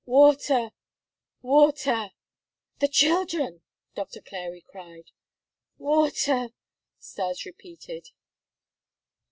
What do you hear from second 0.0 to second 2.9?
"Water! Water!" "The